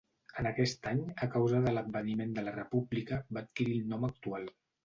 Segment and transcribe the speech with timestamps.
[0.43, 4.53] En aquest any, a causa de l'adveniment de la república, va adquirir el nom actual.